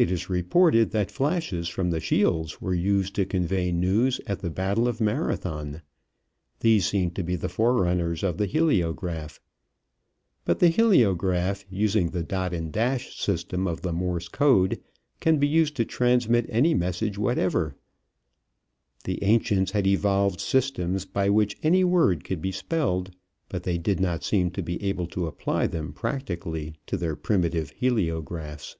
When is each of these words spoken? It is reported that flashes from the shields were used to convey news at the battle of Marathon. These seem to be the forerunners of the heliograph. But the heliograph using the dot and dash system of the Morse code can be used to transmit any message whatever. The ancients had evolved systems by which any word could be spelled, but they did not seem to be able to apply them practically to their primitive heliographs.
It 0.00 0.12
is 0.12 0.30
reported 0.30 0.92
that 0.92 1.10
flashes 1.10 1.66
from 1.68 1.90
the 1.90 1.98
shields 1.98 2.60
were 2.60 2.72
used 2.72 3.16
to 3.16 3.26
convey 3.26 3.72
news 3.72 4.20
at 4.28 4.38
the 4.38 4.48
battle 4.48 4.86
of 4.86 5.00
Marathon. 5.00 5.82
These 6.60 6.86
seem 6.86 7.10
to 7.14 7.24
be 7.24 7.34
the 7.34 7.48
forerunners 7.48 8.22
of 8.22 8.38
the 8.38 8.46
heliograph. 8.46 9.40
But 10.44 10.60
the 10.60 10.68
heliograph 10.68 11.64
using 11.68 12.10
the 12.10 12.22
dot 12.22 12.54
and 12.54 12.70
dash 12.72 13.18
system 13.20 13.66
of 13.66 13.82
the 13.82 13.92
Morse 13.92 14.28
code 14.28 14.80
can 15.18 15.38
be 15.40 15.48
used 15.48 15.74
to 15.78 15.84
transmit 15.84 16.46
any 16.48 16.74
message 16.74 17.18
whatever. 17.18 17.74
The 19.02 19.24
ancients 19.24 19.72
had 19.72 19.88
evolved 19.88 20.40
systems 20.40 21.06
by 21.06 21.28
which 21.28 21.58
any 21.64 21.82
word 21.82 22.22
could 22.22 22.40
be 22.40 22.52
spelled, 22.52 23.16
but 23.48 23.64
they 23.64 23.78
did 23.78 23.98
not 23.98 24.22
seem 24.22 24.52
to 24.52 24.62
be 24.62 24.80
able 24.80 25.08
to 25.08 25.26
apply 25.26 25.66
them 25.66 25.92
practically 25.92 26.76
to 26.86 26.96
their 26.96 27.16
primitive 27.16 27.70
heliographs. 27.80 28.76